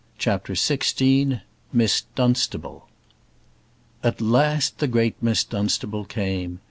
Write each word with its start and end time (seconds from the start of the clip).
CHAPTER 0.17 0.53
XVI 0.53 1.41
Miss 1.71 2.05
Dunstable 2.15 2.87
At 4.01 4.19
last 4.19 4.79
the 4.79 4.87
great 4.87 5.21
Miss 5.21 5.43
Dunstable 5.43 6.05
came. 6.05 6.59